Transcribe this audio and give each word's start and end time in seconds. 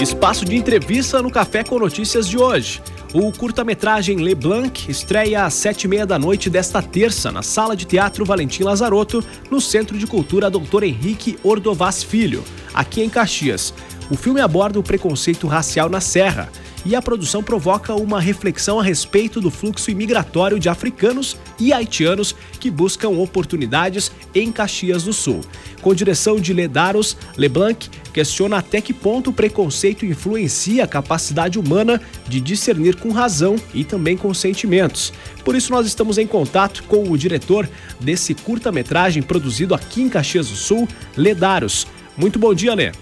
Espaço 0.00 0.44
de 0.44 0.54
entrevista 0.54 1.20
no 1.20 1.28
Café 1.28 1.64
com 1.64 1.76
Notícias 1.76 2.28
de 2.28 2.38
hoje. 2.38 2.80
O 3.12 3.32
curta-metragem 3.32 4.18
Le 4.18 4.32
Blanc 4.32 4.88
estreia 4.88 5.44
às 5.44 5.54
sete 5.54 5.84
e 5.84 5.88
meia 5.88 6.06
da 6.06 6.16
noite 6.16 6.48
desta 6.48 6.80
terça 6.80 7.32
na 7.32 7.42
Sala 7.42 7.74
de 7.74 7.84
Teatro 7.84 8.24
Valentim 8.24 8.62
Lazarotto, 8.62 9.24
no 9.50 9.60
Centro 9.60 9.98
de 9.98 10.06
Cultura 10.06 10.48
Dr. 10.48 10.84
Henrique 10.84 11.36
Ordovás 11.42 12.00
Filho, 12.04 12.44
aqui 12.72 13.02
em 13.02 13.10
Caxias. 13.10 13.74
O 14.08 14.16
filme 14.16 14.40
aborda 14.40 14.78
o 14.78 14.84
preconceito 14.84 15.48
racial 15.48 15.88
na 15.88 16.00
Serra 16.00 16.48
e 16.84 16.94
a 16.94 17.02
produção 17.02 17.42
provoca 17.42 17.94
uma 17.94 18.20
reflexão 18.20 18.78
a 18.78 18.82
respeito 18.82 19.40
do 19.40 19.50
fluxo 19.50 19.90
imigratório 19.90 20.58
de 20.58 20.68
africanos 20.68 21.36
e 21.58 21.72
haitianos 21.72 22.34
que 22.58 22.70
buscam 22.70 23.10
oportunidades 23.10 24.12
em 24.34 24.50
Caxias 24.52 25.04
do 25.04 25.12
Sul. 25.12 25.40
Com 25.80 25.94
direção 25.94 26.40
de 26.40 26.52
Ledaros, 26.52 27.16
Leblanc 27.36 27.88
questiona 28.12 28.58
até 28.58 28.80
que 28.80 28.92
ponto 28.92 29.30
o 29.30 29.32
preconceito 29.32 30.04
influencia 30.04 30.84
a 30.84 30.88
capacidade 30.88 31.58
humana 31.58 32.00
de 32.26 32.40
discernir 32.40 32.96
com 32.96 33.10
razão 33.10 33.56
e 33.72 33.84
também 33.84 34.16
com 34.16 34.32
sentimentos. 34.34 35.12
Por 35.44 35.54
isso, 35.54 35.72
nós 35.72 35.86
estamos 35.86 36.18
em 36.18 36.26
contato 36.26 36.82
com 36.84 37.10
o 37.10 37.16
diretor 37.16 37.68
desse 38.00 38.34
curta-metragem 38.34 39.22
produzido 39.22 39.74
aqui 39.74 40.02
em 40.02 40.08
Caxias 40.08 40.48
do 40.48 40.56
Sul, 40.56 40.88
Ledaros. 41.16 41.86
Muito 42.16 42.38
bom 42.38 42.52
dia, 42.52 42.74
Lê. 42.74 42.92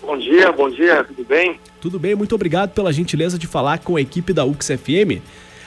Bom 0.00 0.18
dia, 0.18 0.50
bom 0.50 0.68
dia, 0.68 1.04
tudo 1.04 1.24
bem? 1.24 1.60
Tudo 1.82 1.98
bem, 1.98 2.14
muito 2.14 2.32
obrigado 2.32 2.70
pela 2.70 2.92
gentileza 2.92 3.36
de 3.36 3.48
falar 3.48 3.80
com 3.80 3.96
a 3.96 4.00
equipe 4.00 4.32
da 4.32 4.44
UXFM. 4.44 5.20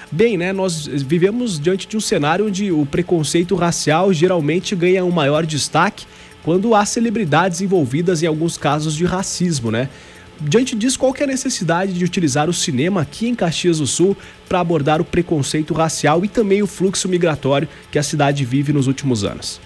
Bem, 0.09 0.37
né, 0.37 0.53
nós 0.53 0.87
vivemos 0.87 1.59
diante 1.59 1.85
de 1.85 1.97
um 1.97 1.99
cenário 1.99 2.47
onde 2.47 2.71
o 2.71 2.85
preconceito 2.85 3.53
racial 3.53 4.13
geralmente 4.13 4.73
ganha 4.77 5.03
um 5.03 5.11
maior 5.11 5.45
destaque 5.45 6.05
quando 6.41 6.73
há 6.73 6.85
celebridades 6.85 7.59
envolvidas 7.59 8.23
em 8.23 8.27
alguns 8.27 8.55
casos 8.55 8.95
de 8.95 9.03
racismo, 9.03 9.69
né? 9.69 9.89
Diante 10.39 10.73
disso, 10.73 10.97
qual 10.97 11.13
é 11.19 11.23
a 11.25 11.27
necessidade 11.27 11.91
de 11.91 12.05
utilizar 12.05 12.49
o 12.49 12.53
cinema 12.53 13.01
aqui 13.01 13.27
em 13.27 13.35
Caxias 13.35 13.79
do 13.79 13.87
Sul 13.87 14.15
para 14.47 14.61
abordar 14.61 15.01
o 15.01 15.05
preconceito 15.05 15.73
racial 15.73 16.23
e 16.23 16.29
também 16.29 16.63
o 16.63 16.67
fluxo 16.67 17.09
migratório 17.09 17.67
que 17.91 17.99
a 17.99 18.03
cidade 18.03 18.45
vive 18.45 18.71
nos 18.71 18.87
últimos 18.87 19.25
anos? 19.25 19.59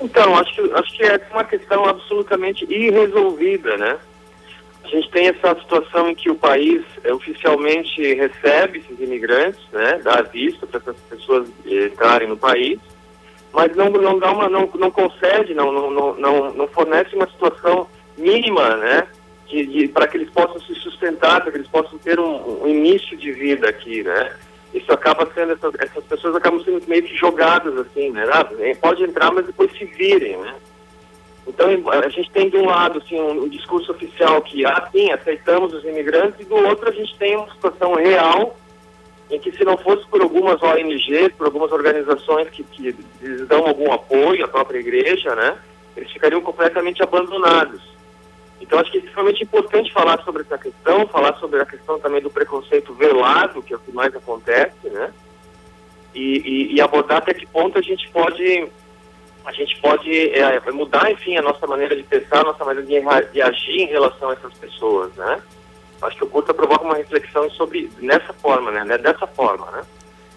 Então, 0.00 0.34
acho 0.34 0.74
acho 0.74 0.96
que 0.96 1.04
é 1.04 1.20
uma 1.30 1.44
questão 1.44 1.84
absolutamente 1.84 2.64
irresolvida, 2.68 3.76
né? 3.76 3.96
A 4.82 4.88
gente 4.88 5.10
tem 5.10 5.28
essa 5.28 5.54
situação 5.60 6.08
em 6.08 6.14
que 6.14 6.30
o 6.30 6.34
país 6.34 6.82
é, 7.04 7.12
oficialmente 7.12 8.02
recebe 8.14 8.78
esses 8.78 8.98
imigrantes, 8.98 9.60
né, 9.72 10.00
dá 10.02 10.22
visto 10.22 10.66
para 10.66 10.78
essas 10.78 10.96
pessoas 11.08 11.48
entrarem 11.64 12.28
no 12.28 12.36
país, 12.36 12.78
mas 13.52 13.74
não, 13.76 13.90
não 13.90 14.18
dá 14.18 14.30
uma, 14.30 14.48
não, 14.48 14.68
não 14.74 14.90
concede, 14.90 15.54
não, 15.54 15.70
não, 15.70 16.14
não, 16.14 16.54
não 16.54 16.68
fornece 16.68 17.14
uma 17.14 17.28
situação 17.28 17.86
mínima, 18.16 18.76
né, 18.76 19.06
de, 19.46 19.66
de 19.66 19.88
para 19.88 20.08
que 20.08 20.16
eles 20.16 20.30
possam 20.30 20.60
se 20.60 20.74
sustentar, 20.76 21.40
para 21.42 21.52
que 21.52 21.58
eles 21.58 21.68
possam 21.68 21.98
ter 21.98 22.18
um, 22.18 22.62
um 22.64 22.68
início 22.68 23.16
de 23.16 23.32
vida 23.32 23.68
aqui, 23.68 24.02
né. 24.02 24.32
Isso 24.72 24.90
acaba 24.92 25.28
sendo, 25.34 25.52
essas, 25.52 25.74
essas 25.80 26.04
pessoas 26.04 26.36
acabam 26.36 26.62
sendo 26.64 26.82
meio 26.88 27.02
que 27.02 27.14
jogadas 27.16 27.76
assim, 27.76 28.10
né, 28.10 28.24
ah, 28.32 28.46
pode 28.80 29.04
entrar, 29.04 29.30
mas 29.30 29.46
depois 29.46 29.70
se 29.76 29.84
virem, 29.84 30.36
né. 30.38 30.54
Então, 31.46 31.68
a 31.90 32.08
gente 32.08 32.30
tem 32.30 32.48
de 32.48 32.56
um 32.56 32.66
lado 32.66 32.98
assim, 32.98 33.18
um, 33.18 33.44
um, 33.44 33.48
discurso 33.48 33.90
oficial 33.92 34.40
que, 34.42 34.64
ah, 34.64 34.88
sim, 34.92 35.10
aceitamos 35.10 35.72
os 35.72 35.84
imigrantes, 35.84 36.40
e 36.40 36.44
do 36.44 36.54
outro 36.54 36.88
a 36.88 36.92
gente 36.92 37.16
tem 37.18 37.36
uma 37.36 37.50
situação 37.50 37.94
real 37.94 38.56
em 39.30 39.38
que 39.38 39.52
se 39.52 39.64
não 39.64 39.76
fosse 39.78 40.06
por 40.08 40.20
algumas 40.20 40.60
ONGs, 40.62 41.32
por 41.36 41.46
algumas 41.46 41.70
organizações 41.70 42.48
que, 42.50 42.64
que 42.64 42.92
dão 43.46 43.66
algum 43.66 43.92
apoio 43.92 44.44
à 44.44 44.48
própria 44.48 44.78
igreja, 44.78 45.34
né, 45.34 45.56
eles 45.96 46.10
ficariam 46.10 46.40
completamente 46.40 47.02
abandonados. 47.02 47.80
Então, 48.60 48.78
acho 48.78 48.90
que 48.90 48.98
é 48.98 49.00
extremamente 49.00 49.42
importante 49.42 49.92
falar 49.92 50.22
sobre 50.22 50.42
essa 50.42 50.58
questão, 50.58 51.06
falar 51.06 51.34
sobre 51.38 51.60
a 51.60 51.66
questão 51.66 51.98
também 51.98 52.20
do 52.20 52.30
preconceito 52.30 52.92
velado, 52.94 53.62
que 53.62 53.72
é 53.72 53.76
o 53.76 53.80
que 53.80 53.92
mais 53.92 54.14
acontece, 54.14 54.88
né, 54.90 55.12
e, 56.14 56.70
e, 56.70 56.74
e 56.74 56.80
abordar 56.80 57.18
até 57.18 57.32
que 57.32 57.46
ponto 57.46 57.78
a 57.78 57.82
gente 57.82 58.10
pode 58.10 58.68
a 59.44 59.52
gente 59.52 59.80
pode 59.80 60.10
é, 60.30 60.60
mudar, 60.70 61.10
enfim, 61.10 61.36
a 61.36 61.42
nossa 61.42 61.66
maneira 61.66 61.96
de 61.96 62.02
pensar, 62.02 62.40
a 62.40 62.44
nossa 62.44 62.64
maneira 62.64 62.86
de, 63.32 63.42
agir 63.42 63.82
em 63.82 63.86
relação 63.86 64.30
a 64.30 64.32
essas 64.34 64.54
pessoas, 64.54 65.14
né? 65.14 65.42
Acho 66.02 66.16
que 66.16 66.24
o 66.24 66.28
curta 66.28 66.54
provoca 66.54 66.84
uma 66.84 66.96
reflexão 66.96 67.50
sobre, 67.50 67.90
nessa 68.00 68.32
forma, 68.34 68.70
né? 68.70 68.98
Dessa 68.98 69.26
forma, 69.26 69.70
né? 69.70 69.82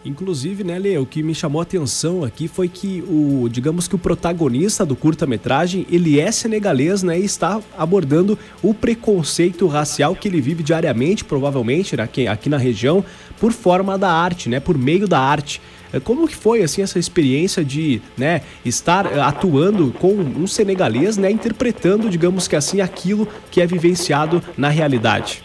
Inclusive, 0.05 0.65
né, 0.65 0.77
Lê, 0.77 0.97
o 0.97 1.05
que 1.05 1.23
me 1.23 1.33
chamou 1.33 1.61
a 1.61 1.63
atenção 1.63 2.25
aqui 2.25 2.49
foi 2.49 2.67
que 2.67 3.01
o, 3.07 3.47
digamos 3.49 3.87
que 3.87 3.95
o 3.95 3.97
protagonista 3.97 4.85
do 4.85 4.97
curta-metragem, 4.97 5.87
ele 5.89 6.19
é 6.19 6.29
senegalês, 6.29 7.03
né, 7.03 7.17
e 7.17 7.23
está 7.23 7.61
abordando 7.77 8.37
o 8.61 8.73
preconceito 8.73 9.65
racial 9.65 10.13
que 10.13 10.27
ele 10.27 10.41
vive 10.41 10.61
diariamente, 10.61 11.23
provavelmente, 11.23 11.95
né, 11.95 12.03
aqui, 12.03 12.27
aqui 12.27 12.49
na 12.49 12.57
região, 12.57 13.03
por 13.39 13.53
forma 13.53 13.97
da 13.97 14.11
arte, 14.11 14.49
né, 14.49 14.59
por 14.59 14.77
meio 14.77 15.07
da 15.07 15.19
arte. 15.19 15.61
É, 15.93 15.99
como 15.99 16.27
que 16.27 16.35
foi 16.35 16.63
assim 16.63 16.81
essa 16.81 16.99
experiência 16.99 17.63
de 17.63 18.01
né, 18.17 18.41
estar 18.65 19.05
eh, 19.05 19.21
atuando 19.21 19.93
com 19.99 20.11
um 20.11 20.47
senegalês, 20.47 21.17
né, 21.17 21.29
interpretando, 21.29 22.09
digamos 22.09 22.47
que 22.47 22.55
assim, 22.55 22.81
aquilo 22.81 23.27
que 23.51 23.61
é 23.61 23.67
vivenciado 23.67 24.41
na 24.57 24.69
realidade? 24.69 25.43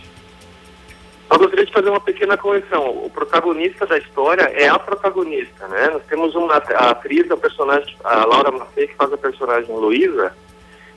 Eu 1.31 1.39
gostaria 1.39 1.67
de 1.67 1.73
fazer 1.73 1.91
uma 1.91 2.01
pequena 2.01 2.37
correção. 2.37 3.05
O 3.05 3.11
protagonista 3.11 3.87
da 3.87 3.99
história 3.99 4.43
é 4.43 4.69
a 4.69 4.79
protagonista, 4.79 5.69
né? 5.69 5.91
Nós 5.93 6.03
temos 6.07 6.35
uma 6.35 6.55
a 6.55 6.91
atriz, 6.91 7.31
a 7.31 7.37
personagem, 7.37 7.95
a 8.03 8.25
Laura 8.25 8.51
Maffei, 8.51 8.89
que 8.89 8.95
faz 8.95 9.13
a 9.13 9.19
personagem 9.19 9.75
Luísa, 9.75 10.35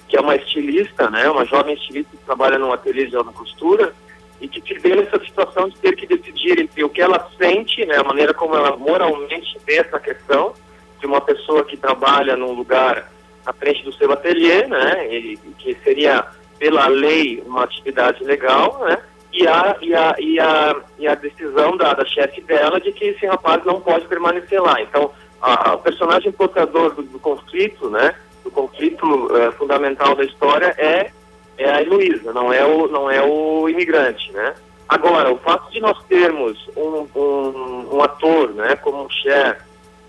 que 0.08 0.16
é 0.16 0.22
uma 0.22 0.36
estilista, 0.36 1.10
né? 1.10 1.30
Uma 1.30 1.46
jovem 1.46 1.74
estilista 1.76 2.16
que 2.16 2.26
trabalha 2.26 2.58
num 2.58 2.72
ateliê 2.72 3.08
de 3.08 3.18
costura 3.34 3.94
e 4.42 4.48
que 4.48 4.60
te 4.60 4.74
vê 4.80 4.96
nessa 4.96 5.24
situação 5.24 5.70
de 5.70 5.78
ter 5.78 5.96
que 5.96 6.08
decidir 6.08 6.60
entre 6.60 6.84
o 6.84 6.90
que 6.90 7.02
ela 7.02 7.30
sente, 7.38 7.86
né, 7.86 7.98
a 7.98 8.04
maneira 8.04 8.34
como 8.34 8.56
ela 8.56 8.76
moralmente 8.76 9.58
vê 9.66 9.78
essa 9.78 10.00
questão 10.00 10.54
de 11.00 11.06
uma 11.06 11.22
pessoa 11.22 11.64
que 11.64 11.78
trabalha 11.78 12.36
num 12.36 12.52
lugar 12.52 13.12
à 13.46 13.54
frente 13.54 13.84
do 13.84 13.94
seu 13.94 14.12
ateliê, 14.12 14.66
né, 14.66 15.08
e, 15.16 15.38
que 15.60 15.78
seria 15.84 16.26
pela 16.58 16.88
lei 16.88 17.44
uma 17.46 17.64
atividade 17.64 18.24
legal, 18.24 18.84
né, 18.84 18.98
e 19.34 19.48
a, 19.48 19.78
e 19.82 19.94
a, 19.94 20.16
e 20.20 20.40
a, 20.40 20.76
e 21.00 21.08
a 21.08 21.16
decisão 21.16 21.78
da, 21.78 21.94
da 21.94 22.06
chefe 22.06 22.42
dela 22.42 22.80
de 22.80 22.92
que 22.92 23.06
esse 23.06 23.26
rapaz 23.26 23.64
não 23.66 23.80
pode 23.80 24.08
permanecer 24.08 24.62
lá. 24.62 24.82
Então, 24.82 25.12
a, 25.42 25.76
o 25.76 25.80
personagem 25.80 26.32
portador 26.32 26.94
do, 26.94 27.04
do 27.04 27.20
conflito, 27.20 27.90
né, 27.90 28.16
do 28.44 28.52
conflito 28.52 29.06
uh, 29.06 29.52
fundamental 29.54 30.16
da 30.16 30.24
história 30.24 30.76
é 30.78 31.12
é 31.58 31.70
a 31.70 31.82
Heloísa, 31.82 32.34
não 32.34 32.52
é 32.52 32.66
o, 32.66 32.88
não 32.88 33.10
é 33.10 33.22
o 33.22 33.70
imigrante, 33.70 34.32
né? 34.32 34.56
Agora, 34.90 35.32
o 35.32 35.38
fato 35.38 35.72
de 35.72 35.80
nós 35.80 35.98
termos 36.06 36.58
um, 36.76 37.08
um, 37.16 37.96
um 37.96 38.02
ator, 38.02 38.50
né, 38.54 38.76
como 38.78 39.06
o 39.06 39.10
Cher, 39.10 39.62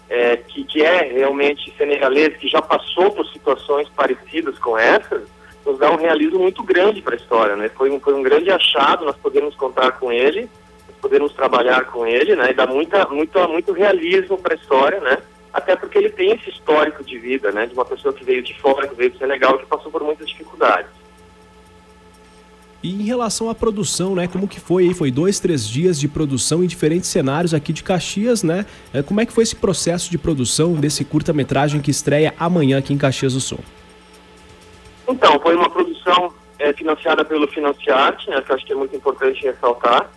é, 0.08 0.36
que, 0.36 0.64
que 0.64 0.82
é 0.82 1.02
realmente 1.12 1.72
senegalês, 1.76 2.36
que 2.38 2.48
já 2.48 2.60
passou 2.60 3.10
por 3.10 3.26
situações 3.28 3.88
parecidas 3.90 4.58
com 4.58 4.76
essas, 4.76 5.22
nos 5.64 5.78
dá 5.78 5.90
um 5.90 5.96
realismo 5.96 6.38
muito 6.38 6.62
grande 6.62 7.00
para 7.00 7.14
a 7.14 7.16
história, 7.16 7.56
né? 7.56 7.68
Foi 7.68 7.90
um, 7.90 8.00
foi 8.00 8.14
um 8.14 8.22
grande 8.22 8.50
achado, 8.50 9.04
nós 9.04 9.16
podemos 9.16 9.54
contar 9.54 9.92
com 9.92 10.12
ele, 10.12 10.48
podemos 11.00 11.32
trabalhar 11.32 11.84
com 11.86 12.06
ele, 12.06 12.36
né? 12.36 12.50
E 12.50 12.54
dá 12.54 12.66
muita, 12.66 13.06
muito, 13.08 13.48
muito 13.48 13.72
realismo 13.72 14.38
para 14.38 14.54
a 14.54 14.56
história, 14.56 15.00
né? 15.00 15.18
Até 15.52 15.76
porque 15.76 15.98
ele 15.98 16.10
tem 16.10 16.32
esse 16.32 16.48
histórico 16.48 17.04
de 17.04 17.18
vida, 17.18 17.52
né? 17.52 17.66
De 17.66 17.74
uma 17.74 17.84
pessoa 17.84 18.14
que 18.14 18.24
veio 18.24 18.42
de 18.42 18.58
fora, 18.60 18.88
que 18.88 18.94
veio 18.94 19.10
do 19.10 19.18
Senegal, 19.18 19.58
que 19.58 19.66
passou 19.66 19.90
por 19.90 20.02
muitas 20.02 20.28
dificuldades. 20.28 20.90
E 22.82 22.90
em 22.90 23.04
relação 23.04 23.48
à 23.48 23.54
produção, 23.54 24.14
né? 24.14 24.26
Como 24.26 24.48
que 24.48 24.58
foi 24.58 24.84
aí? 24.84 24.94
Foi 24.94 25.10
dois, 25.10 25.38
três 25.38 25.68
dias 25.68 26.00
de 26.00 26.08
produção 26.08 26.64
em 26.64 26.66
diferentes 26.66 27.08
cenários 27.08 27.54
aqui 27.54 27.72
de 27.72 27.82
Caxias, 27.82 28.42
né? 28.42 28.66
É, 28.92 29.02
como 29.02 29.20
é 29.20 29.26
que 29.26 29.32
foi 29.32 29.44
esse 29.44 29.54
processo 29.54 30.10
de 30.10 30.18
produção 30.18 30.74
desse 30.74 31.04
curta-metragem 31.04 31.80
que 31.80 31.90
estreia 31.90 32.34
amanhã 32.38 32.78
aqui 32.78 32.92
em 32.92 32.98
Caxias 32.98 33.34
do 33.34 33.40
Sul? 33.40 33.60
Então, 35.08 35.38
foi 35.40 35.54
uma 35.54 35.68
produção 35.68 36.32
é, 36.58 36.72
financiada 36.72 37.24
pelo 37.24 37.48
Financiarte, 37.48 38.30
né? 38.30 38.40
Que 38.40 38.52
acho 38.52 38.66
que 38.66 38.72
é 38.72 38.76
muito 38.76 38.94
importante 38.94 39.42
ressaltar. 39.42 40.10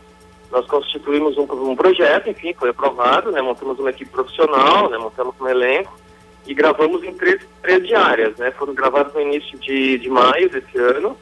Nós 0.52 0.66
constituímos 0.68 1.38
um, 1.38 1.44
um 1.44 1.76
projeto, 1.76 2.30
enfim, 2.30 2.54
foi 2.54 2.70
aprovado, 2.70 3.32
né? 3.32 3.42
Montamos 3.42 3.80
uma 3.80 3.90
equipe 3.90 4.12
profissional, 4.12 4.90
né? 4.90 4.98
Montamos 4.98 5.36
um 5.40 5.48
elenco 5.48 5.98
e 6.46 6.54
gravamos 6.54 7.04
em 7.04 7.14
três, 7.14 7.42
três 7.62 7.86
diárias, 7.88 8.38
né? 8.38 8.52
Foram 8.52 8.74
gravados 8.74 9.14
no 9.14 9.22
início 9.22 9.58
de, 9.60 9.98
de 9.98 10.10
maio 10.10 10.50
desse 10.50 10.78
ano 10.78 11.18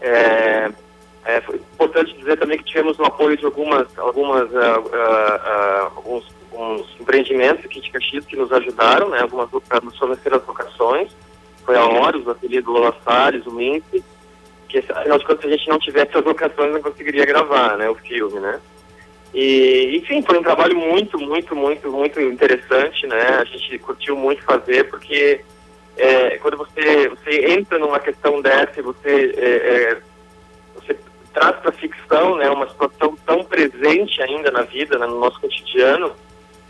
é, 0.00 0.70
é 1.24 1.38
importante 1.74 2.16
dizer 2.16 2.38
também 2.38 2.58
que 2.58 2.64
tivemos 2.64 2.98
o 2.98 3.04
apoio 3.04 3.36
de 3.36 3.44
algumas, 3.44 3.86
algumas 3.98 4.50
uh, 4.50 4.80
uh, 4.80 4.86
uh, 4.86 5.92
alguns, 5.96 6.40
empreendimentos 6.98 7.64
aqui 7.64 7.80
de 7.80 7.90
Caxias 7.90 8.26
que 8.26 8.36
nos 8.36 8.52
ajudaram, 8.52 9.08
né, 9.08 9.20
algumas 9.20 9.50
nos 9.50 9.98
forneceram 9.98 10.38
as 10.38 10.46
locações, 10.46 11.10
foi 11.64 11.76
a 11.76 11.84
Horus, 11.84 12.26
o 12.26 12.30
ateliê 12.30 12.60
do 12.60 12.72
Lola 12.72 12.94
Salles, 13.04 13.46
o 13.46 13.52
Mince, 13.52 14.04
que 14.68 14.78
afinal 14.78 15.18
de 15.18 15.24
contas 15.24 15.40
se 15.42 15.46
a 15.46 15.56
gente 15.56 15.68
não 15.68 15.78
tivesse 15.78 16.16
as 16.16 16.24
locações 16.24 16.72
não 16.72 16.82
conseguiria 16.82 17.24
gravar, 17.24 17.76
né, 17.76 17.88
o 17.88 17.94
filme, 17.94 18.38
né. 18.40 18.60
E, 19.32 19.96
enfim, 19.96 20.22
foi 20.22 20.38
um 20.38 20.42
trabalho 20.42 20.76
muito, 20.76 21.18
muito, 21.18 21.54
muito, 21.54 21.90
muito 21.90 22.20
interessante, 22.20 23.06
né, 23.06 23.38
a 23.40 23.44
gente 23.44 23.78
curtiu 23.78 24.16
muito 24.16 24.42
fazer 24.42 24.84
porque 24.90 25.40
é, 25.96 26.38
quando 26.38 26.56
você, 26.56 27.08
você 27.08 27.52
entra 27.52 27.78
numa 27.78 27.98
questão 27.98 28.40
dessa 28.40 28.78
e 28.78 28.82
você, 28.82 29.34
é, 29.36 29.48
é, 29.48 30.00
você 30.74 30.96
traz 31.32 31.56
para 31.56 31.70
a 31.70 31.72
ficção 31.72 32.36
né, 32.36 32.48
uma 32.50 32.68
situação 32.68 33.16
tão 33.26 33.44
presente 33.44 34.22
ainda 34.22 34.50
na 34.50 34.62
vida, 34.62 34.98
né, 34.98 35.06
no 35.06 35.20
nosso 35.20 35.40
cotidiano, 35.40 36.12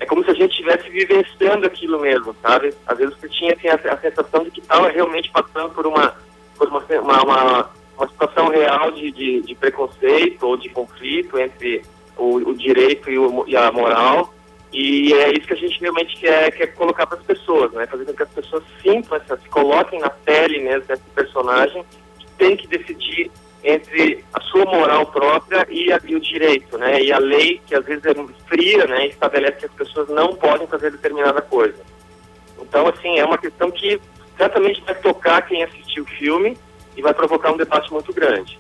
é 0.01 0.07
como 0.07 0.25
se 0.25 0.31
a 0.31 0.35
gente 0.35 0.51
estivesse 0.53 0.89
vivenciando 0.89 1.67
aquilo 1.67 2.01
mesmo, 2.01 2.35
sabe? 2.43 2.75
Às 2.87 2.99
vezes 2.99 3.15
você 3.17 3.29
tinha 3.29 3.53
assim, 3.53 3.69
a, 3.69 3.75
a 3.75 3.99
sensação 3.99 4.43
de 4.43 4.51
que 4.51 4.61
estava 4.61 4.89
realmente 4.89 5.31
passando 5.31 5.71
por 5.71 5.87
uma, 5.87 6.17
por 6.57 6.69
uma, 6.69 6.81
uma, 6.81 7.23
uma, 7.23 7.71
uma 7.99 8.09
situação 8.09 8.49
real 8.49 8.91
de, 8.93 9.13
de, 9.13 9.43
de, 9.43 9.55
preconceito 9.55 10.43
ou 10.47 10.57
de 10.57 10.71
conflito 10.71 11.39
entre 11.39 11.83
o, 12.17 12.37
o 12.37 12.55
direito 12.55 13.11
e, 13.11 13.19
o, 13.19 13.45
e 13.47 13.55
a 13.55 13.71
moral. 13.71 14.33
E 14.73 15.13
é 15.13 15.33
isso 15.33 15.47
que 15.47 15.55
a 15.55 15.57
gente 15.57 15.79
realmente 15.81 16.17
quer, 16.17 16.51
quer 16.53 16.69
colocar 16.69 17.07
para 17.07 17.19
as 17.19 17.25
pessoas, 17.25 17.71
né? 17.73 17.87
Fazer 17.87 18.07
com 18.07 18.15
que 18.15 18.23
as 18.23 18.31
pessoas 18.31 18.63
sintam, 18.81 19.21
se 19.21 19.49
coloquem 19.51 20.01
na 20.01 20.09
pele 20.09 20.61
mesmo 20.61 20.87
desse 20.87 21.03
personagem, 21.15 21.85
que 22.19 22.27
tem 22.39 22.57
que 22.57 22.67
decidir 22.67 23.31
entre 23.63 24.25
a 24.33 24.41
sua 24.41 24.65
moral 24.65 25.07
própria 25.07 25.67
e, 25.69 25.93
a, 25.93 26.01
e, 26.05 26.15
o 26.15 26.21
direito, 26.21 26.79
né? 26.79 27.03
E 27.03 27.13
a 27.13 27.19
lei, 27.19 27.61
que 27.67 27.75
às 27.75 27.85
vezes 27.85 28.05
é 28.05 28.15
fria, 28.47 28.87
né? 28.87 29.07
Estabelece 29.07 29.59
que 29.59 29.67
as 29.67 29.73
pessoas 29.73 30.09
não 30.09 30.35
podem 30.35 30.67
fazer 30.67 30.91
determinada 30.91 31.43
coisa. 31.43 31.79
Então, 32.61 32.87
assim, 32.87 33.19
é 33.19 33.25
uma 33.25 33.39
questão 33.39 33.71
que 33.71 34.01
certamente 34.37 34.83
vai 34.83 34.95
tocar 34.95 35.43
quem 35.43 35.63
assistiu 35.63 36.05
o 36.05 36.07
filme 36.07 36.57
e 36.97 37.03
vai 37.03 37.13
provocar 37.13 37.53
um 37.53 37.57
debate 37.57 37.93
muito 37.93 38.13
grande. 38.13 38.59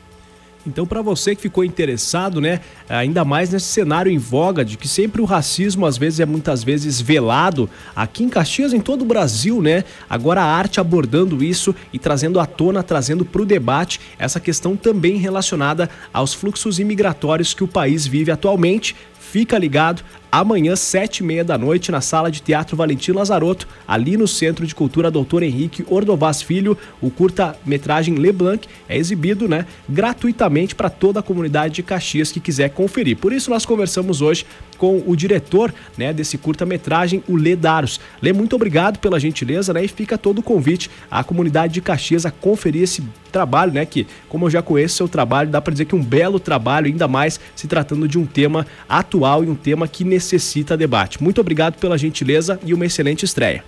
Então, 0.67 0.87
para 0.87 1.01
você 1.01 1.35
que 1.35 1.41
ficou 1.41 1.65
interessado, 1.65 2.39
né, 2.41 2.61
ainda 2.87 3.25
mais 3.25 3.51
nesse 3.51 3.67
cenário 3.67 4.13
em 4.13 4.19
voga 4.19 4.63
de 4.63 4.77
que 4.77 4.87
sempre 4.87 5.23
o 5.23 5.25
racismo 5.25 5.87
às 5.87 5.97
vezes 5.97 6.21
é 6.21 6.27
muitas 6.27 6.63
vezes 6.63 7.01
velado 7.01 7.69
aqui 7.97 8.25
em 8.25 8.29
Caxias, 8.29 8.75
em 8.75 8.81
todo 8.81 9.03
o 9.03 9.07
Brasil, 9.07 9.63
né? 9.63 9.85
Agora 10.09 10.43
a 10.43 10.45
arte 10.45 10.79
abordando 10.79 11.43
isso 11.43 11.75
e 11.93 11.99
trazendo 11.99 12.39
à 12.39 12.45
tona, 12.45 12.83
trazendo 12.83 13.25
para 13.25 13.41
o 13.41 13.47
debate 13.47 14.01
essa 14.19 14.39
questão 14.39 14.77
também 14.77 15.17
relacionada 15.17 15.89
aos 16.13 16.35
fluxos 16.35 16.79
imigratórios 16.79 17.55
que 17.55 17.65
o 17.65 17.69
país 17.69 18.07
vive 18.07 18.31
atualmente. 18.31 18.95
Fica 19.19 19.57
ligado, 19.57 20.03
amanhã, 20.31 20.77
sete 20.77 21.19
e 21.19 21.23
meia 21.23 21.45
da 21.45 21.59
noite, 21.59 21.91
na 21.91 22.01
Sala 22.01 22.31
de 22.31 22.41
Teatro 22.41 22.77
Valentim 22.77 23.13
Lazarotto, 23.13 23.67
ali 23.87 24.17
no 24.17 24.29
Centro 24.29 24.67
de 24.67 24.75
Cultura 24.75 25.11
Doutor 25.11 25.43
Henrique 25.43 25.85
Ordovaz 25.89 26.43
Filho, 26.43 26.77
o 27.01 27.11
curta-metragem 27.11 28.15
Leblanc 28.15 28.67
é 28.89 28.97
exibido 28.97 29.49
né, 29.49 29.67
gratuitamente 29.89 30.75
para 30.75 30.89
toda 30.89 31.21
a 31.21 31.23
comunidade 31.23 31.75
de 31.75 31.83
Caxias 31.83 32.31
que 32.31 32.41
quiser 32.41 32.71
conferir. 32.71 33.17
Por 33.17 33.33
isso 33.33 33.51
nós 33.51 33.67
conversamos 33.67 34.21
hoje 34.21 34.47
com 34.79 35.03
o 35.07 35.15
diretor 35.15 35.75
né, 35.99 36.13
desse 36.13 36.39
curta-metragem, 36.39 37.23
o 37.29 37.37
Lê 37.37 37.55
Daros. 37.55 38.01
Lê, 38.23 38.33
muito 38.33 38.57
obrigado 38.57 38.99
pela 38.99 39.21
gentileza 39.21 39.73
né, 39.73 39.85
e 39.85 39.89
fica 39.89 40.17
todo 40.17 40.39
o 40.39 40.43
convite 40.43 40.91
à 41.11 41.23
comunidade 41.23 41.75
de 41.75 41.81
Caxias 41.81 42.25
a 42.25 42.31
conferir 42.31 42.85
esse 42.85 43.03
trabalho, 43.31 43.73
né? 43.73 43.87
Que, 43.87 44.07
como 44.29 44.47
eu 44.47 44.51
já 44.51 44.61
conheço 44.61 44.97
seu 44.97 45.09
trabalho, 45.09 45.51
dá 45.51 45.61
para 45.61 45.73
dizer 45.73 45.85
que 45.87 45.95
um 45.95 46.03
belo 46.03 46.39
trabalho, 46.39 46.87
ainda 46.87 47.09
mais 47.09 47.41
se 47.55 47.67
tratando 47.67 48.07
de 48.07 48.19
um 48.19 48.27
tema 48.27 48.67
atual 48.89 49.45
e 49.45 49.49
um 49.49 49.55
tema 49.55 49.89
que 49.89 50.05
necessita 50.21 50.77
debate. 50.77 51.23
Muito 51.23 51.41
obrigado 51.41 51.79
pela 51.79 51.97
gentileza 51.97 52.61
e 52.63 52.75
uma 52.75 52.85
excelente 52.85 53.25
estreia. 53.25 53.65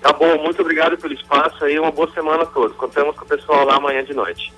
Tá 0.00 0.12
bom, 0.12 0.38
muito 0.44 0.62
obrigado 0.62 0.96
pelo 0.96 1.12
espaço 1.12 1.64
aí, 1.64 1.76
uma 1.76 1.90
boa 1.90 2.08
semana 2.12 2.44
a 2.44 2.46
todos. 2.46 2.76
Contamos 2.76 3.16
com 3.16 3.24
o 3.24 3.28
pessoal 3.28 3.66
lá 3.66 3.74
amanhã 3.74 4.04
de 4.04 4.14
noite. 4.14 4.52